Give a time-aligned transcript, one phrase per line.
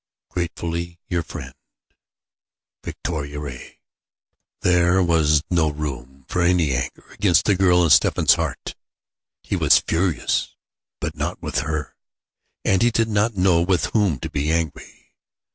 [0.31, 1.53] Gratefully your friend,
[2.83, 3.79] "VICTORIA RAY."
[4.61, 8.73] There was no room for any anger against the girl in Stephen's heart.
[9.43, 10.55] He was furious,
[10.99, 11.95] but not with her.
[12.65, 15.13] And he did not know with whom to be angry.